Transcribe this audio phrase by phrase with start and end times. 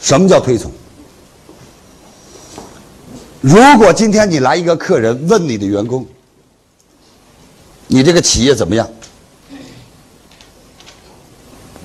[0.00, 0.70] 什么叫推崇？
[3.40, 6.06] 如果今天你来一个客人问你的员工，
[7.86, 8.88] 你这个企业怎么样？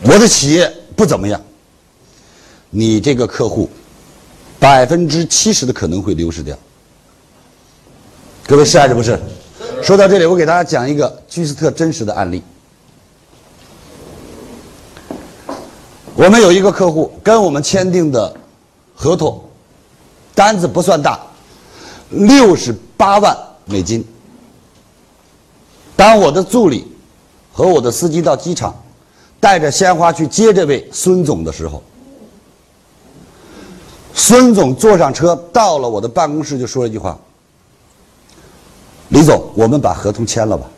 [0.04, 1.40] 我的企业不怎么样。
[2.70, 3.70] 你这个客户
[4.60, 6.58] 百分之七十的可能会流失掉。
[8.48, 9.20] 各位是还是不是？
[9.84, 12.42] 说到这里，我给大家讲一个居斯特真实的案例。
[16.22, 18.32] 我们有一个客户跟我们签订的
[18.94, 19.42] 合同，
[20.36, 21.20] 单子不算大，
[22.12, 24.06] 六十八万美金。
[25.96, 26.86] 当我的助理
[27.52, 28.72] 和我的司机到机场，
[29.40, 31.82] 带着鲜花去接这位孙总的时候，
[34.14, 37.18] 孙总坐上车到了我的办公室，就说了一句话
[39.10, 40.70] ：“李总，我们把合同签了吧。”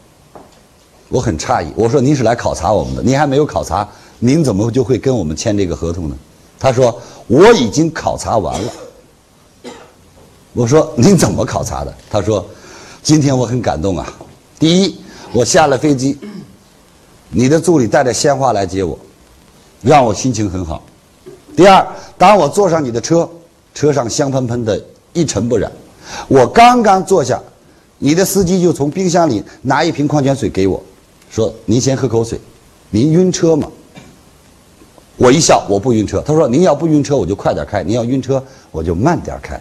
[1.13, 6.15] 我很诧异，我说：“您是来考察我们的，您还没有考察。”您怎么就会跟我们签这个合同呢？
[6.57, 8.71] 他说我已经考察完了。
[10.53, 11.93] 我说您怎么考察的？
[12.09, 12.43] 他说
[13.03, 14.11] 今天我很感动啊。
[14.57, 14.97] 第一，
[15.33, 16.17] 我下了飞机，
[17.29, 18.97] 你的助理带着鲜花来接我，
[19.83, 20.81] 让我心情很好。
[21.55, 21.85] 第二，
[22.17, 23.29] 当我坐上你的车，
[23.75, 25.71] 车上香喷喷的，一尘不染。
[26.27, 27.39] 我刚刚坐下，
[27.99, 30.81] 你的司机就从冰箱里拿一瓶矿泉水给我，
[31.33, 32.39] 说您先喝口水，
[32.91, 33.67] 您晕车吗？
[35.17, 36.21] 我一笑，我不晕车。
[36.21, 39.59] 他说：“您要不晕车，我就快点开；您要晕车，我就慢点开。”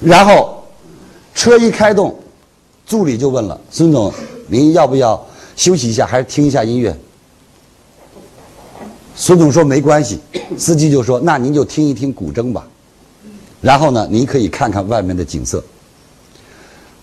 [0.00, 0.62] 然后
[1.34, 2.14] 车一开动，
[2.86, 4.12] 助理就问了：“孙总，
[4.46, 5.20] 您要不要
[5.56, 6.96] 休息一下，还是听一下音乐？”
[9.16, 10.20] 孙总说：“没关系。”
[10.56, 12.64] 司机就说：“那您就听一听古筝吧。”
[13.60, 15.60] 然后呢，您可以看看外面的景色。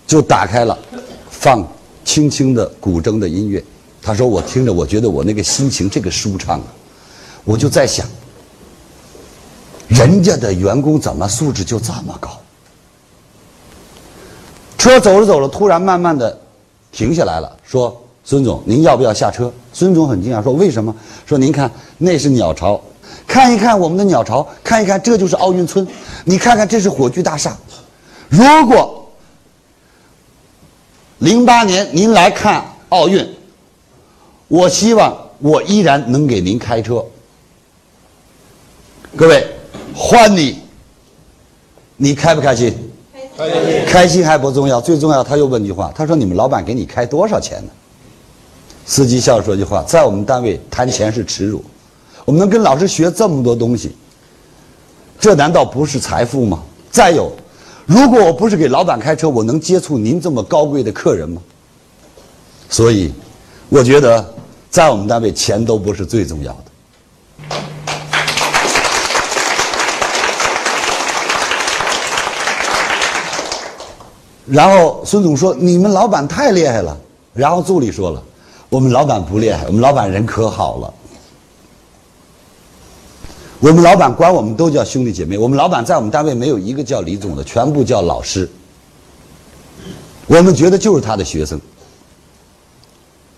[0.06, 0.78] 就打开了，
[1.28, 1.66] 放
[2.04, 3.62] 轻轻的古筝的音乐。
[4.02, 6.66] 他说：“我听着，我觉得我那个心情这个舒畅啊，
[7.42, 8.06] 我就在想，
[9.88, 12.38] 人家的员工怎么素质就这么高？”
[14.76, 16.38] 车走着走着，突然慢慢的
[16.92, 20.94] 停下来了，说：“孙总，您要不要下车？”孙总很惊讶，说：“为什么？”
[21.24, 22.78] 说：“您看，那是鸟巢，
[23.26, 25.86] 看一看我们的鸟巢，看一看这就是奥运村，
[26.26, 27.56] 你看看这是火炬大厦。
[28.28, 29.03] 如果
[31.18, 33.26] 零八年您来看奥运。”
[34.48, 37.04] 我希望我依然能给您开车。
[39.16, 39.46] 各位，
[39.94, 40.58] 换你，
[41.96, 42.72] 你开不开心？
[43.36, 43.84] 开心。
[43.86, 45.24] 开心还不重要，最重要。
[45.24, 47.72] 他又问句话，他说：“你们老板给你开多少钱呢？”
[48.86, 51.64] 司机笑着说句话：“在我们单位谈钱是耻辱，
[52.24, 53.96] 我们能跟老师学这么多东西，
[55.18, 56.62] 这难道不是财富吗？
[56.90, 57.32] 再有，
[57.86, 61.40] 如果我不是给老板开车，我能接触您这么高贵的客人吗？
[62.68, 63.12] 所以，
[63.68, 64.24] 我觉得。”
[64.74, 66.64] 在我们单位，钱都不是最重要的。
[74.46, 76.98] 然后孙总说：“你们老板太厉害了。”
[77.32, 78.20] 然后助理说了
[78.68, 80.92] ：“我们老板不厉害，我们老板人可好了。
[83.64, 85.38] 我们老板管我们都叫兄弟姐妹。
[85.38, 88.46] 我们老板在我们单位没有一个叫李总的，全部叫老师。
[90.26, 91.58] 我们觉得就是他的学生。”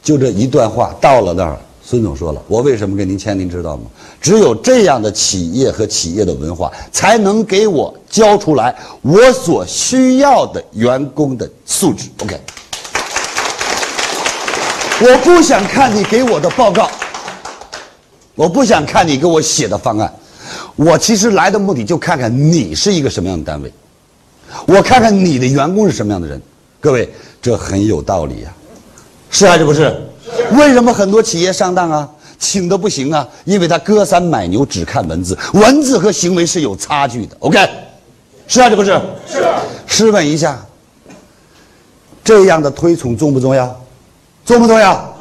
[0.03, 3.39] 就这一段话到了那儿，孙总说了：“我为什么跟您签？
[3.39, 3.85] 您知道吗？
[4.21, 12.37] 只有这样的企业和企业的文化，才能给我教出来我所需要的员工的素质。” OK，
[15.03, 16.91] 我不想看你给我的报告，
[18.37, 20.15] 我不想看你给我写的方案，
[20.77, 23.73] 我其实来的目的就看看你是一个什么样的单位，
[24.67, 26.41] 我看看你的员工是什么样的人。
[26.79, 28.53] 各位，这很有道理呀。
[29.31, 29.93] 是还是不是？
[30.53, 32.09] 为什么很多企业上当啊？
[32.39, 33.27] 请的不行啊？
[33.45, 37.35] 因为他隔山买牛只看文字，文字和行为是有差距的。
[37.41, 37.59] OK，
[38.47, 38.91] 是还是不是？
[39.27, 39.43] 是。
[39.87, 40.65] 试问一下，
[42.23, 43.75] 这样的推崇重不重要？
[44.45, 45.16] 重不重要？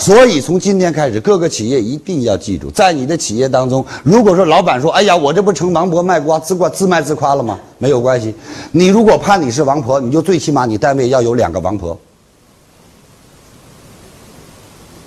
[0.00, 8.34] 所以从今天开始，各个企业一定要记住，在你的企业当中，如果说老板说：“哎呀，我这不成王婆卖瓜，自挂自卖自夸了吗？”没有关系，
[8.72, 11.98] 你如果怕你是王婆，你就最起码你单位要有两个王婆。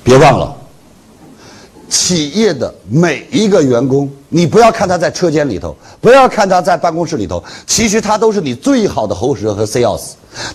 [0.04, 0.56] 别忘了，
[1.94, 10.02] 企业的每一个员工，你不要看他在车间里头，不要看他在办公室里头，其实他都是你最好的喉舌和 sales。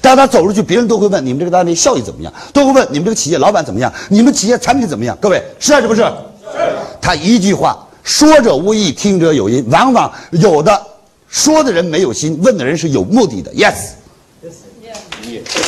[0.03, 5.17] 当他走出去，别人都会问你们这个单位效益怎么样，都会问你们这个企业老板怎么样，你们企业产品怎么样。
[5.21, 6.01] 各位是还是不是？
[6.01, 6.59] 是。
[7.01, 9.65] 他一句话，说者无意，听者有意。
[9.71, 10.83] 往往有的
[11.29, 13.53] 说的人没有心，问的人是有目的的。
[13.53, 13.75] Yes。
[15.23, 15.68] Yes。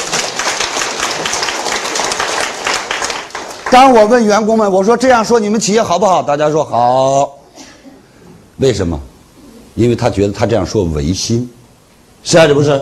[3.70, 6.22] 当我问员工们，我说这样说你们企业好不好？
[6.22, 7.38] 大家说好。
[8.56, 9.00] 为什么？
[9.76, 11.48] 因为他觉得他这样说违心，
[12.24, 12.78] 是还是不是？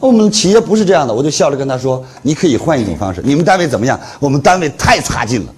[0.00, 3.22] 我们企业不是这样的，我就笑着跟他说：“你可以换一种方式。
[3.24, 3.98] 你们单位怎么样？
[4.18, 5.54] 我们单位太差劲了，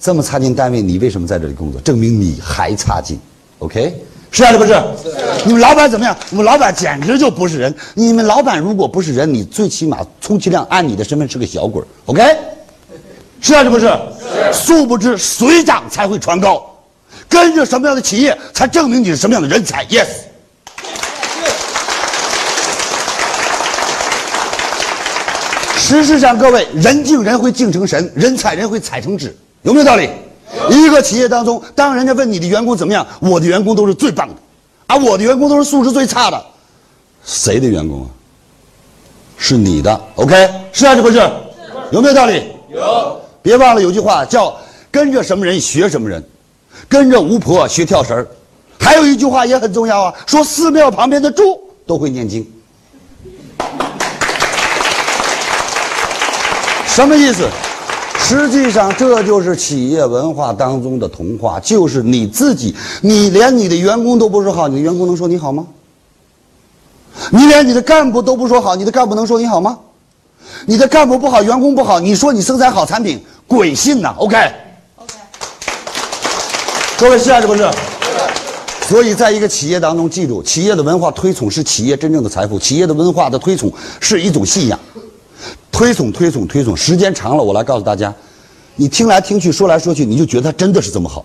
[0.00, 1.80] 这么差劲单位，你为什么在这里工作？
[1.82, 3.18] 证明你还差劲。
[3.58, 3.94] OK，
[4.30, 4.80] 是还是不是？
[5.44, 6.16] 你们老板怎么样？
[6.30, 7.74] 我们老板简直就不是人。
[7.94, 11.82] 你们老板如果不是人，你最起码充其量按你的身份是个小鬼。
[12.06, 12.22] OK，
[13.40, 13.90] 是还是不是？
[14.52, 16.62] 殊不知水涨才会船高，
[17.28, 19.84] 跟着什么样的企业，才证明你是什么样的人才。
[19.86, 20.06] Yes。
[25.76, 30.08] 事实上，各位，人敬人会敬成神，人踩人会踩成纸，有没有道理？
[30.70, 34.34] 一个企业当中，当人家问你的员工怎么样，我的员工都是最棒的，
[34.86, 36.40] 而我的员工都是素质最差的，
[37.24, 38.06] 谁的员工啊？
[39.36, 40.48] 是你的，OK？
[40.72, 41.18] 是还是不是？
[41.90, 42.52] 有没有道理？
[42.72, 43.20] 有。
[43.42, 44.56] 别忘了有句话叫
[44.90, 46.22] “跟着什么人学什么人”，
[46.88, 48.26] 跟着巫婆学跳绳
[48.78, 52.46] 还有一句话也很重要啊，说寺庙旁边的猪都会念经。
[56.86, 57.48] 什么意思？
[58.18, 65.66] 实际上，这就是企业文化当中的童话，就是你自己，你连你的员工都不说好，你的员工能说你好吗？
[67.30, 69.78] 你连你的干部都不说好，你的干部能说你好吗？
[70.66, 74.36] 你的干部不好，员工不好，你说你生产好产品，鬼信呐？OK。
[74.96, 75.14] OK。
[76.98, 77.68] 各位是还是不是？
[78.88, 84.76] 所以，在一个企业当中，记住，企业的文化推崇是企业真正的财富，企业的文化的推崇是一种信仰。
[85.70, 88.12] 推崇推崇推崇，时间长了，我来告诉大家，
[88.74, 91.24] 你听来听去说来说去，你就觉得他真的是这么好，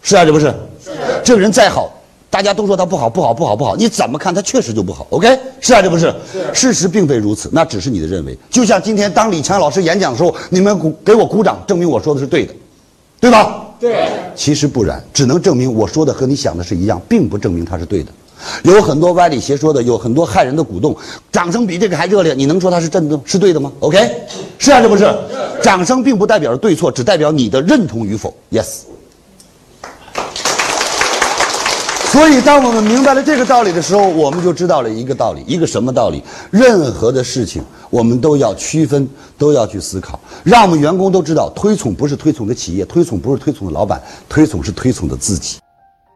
[0.00, 0.46] 是啊，这不是？
[0.82, 0.92] 是。
[1.24, 1.92] 这个人再好，
[2.40, 6.10] 大家都说他不好，不好，不好，不好，你怎么看他确实就不好？OK，是啊，这不是？
[6.32, 6.54] 是。
[6.54, 8.34] 事实并非如此，那只是你的认为。
[8.48, 12.54] 就像今天当李强老师演讲的时候，你们鼓给我鼓掌，证明我说的是对的，
[13.20, 13.62] 对吧？
[13.78, 14.08] 对。
[14.34, 18.10] 其实不然，只能证明我说的和你想的是一样，并不证明他是对的。
[18.62, 20.96] 有很多歪理邪说的，有很多害人的鼓动，
[21.30, 23.98] 掌声比这个还热烈，你能说它是震动是对的吗？OK，
[24.56, 25.14] 是啊，这不是？
[25.62, 28.32] 掌声并不代表着对错，只代表你的认同与否。
[28.50, 28.84] Yes。
[32.10, 36.20] 所以，当我们明白了这个道理的时候，我们就知道了一个道理，一个什么道理？
[36.50, 39.08] 任何的事情，我们都要区分，
[39.38, 45.60] 都要去思考，让我们员工都知道，推崇不是推崇的企业，推崇不是推崇的老板，推崇是推崇的自己。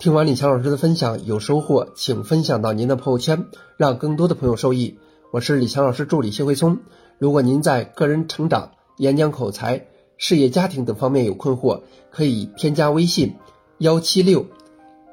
[0.00, 3.44] 听完李强老师的分享有收获，请分享到您的朋友圈，
[3.76, 4.98] 让更多的朋友受益。
[5.30, 6.78] 我是李强老师助理谢慧聪。
[7.20, 9.86] 如果您在个人成长、演讲口才、
[10.18, 13.36] 事业家庭等方面有困惑，可以添加微信
[13.78, 14.46] 幺七六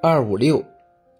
[0.01, 0.63] 二五六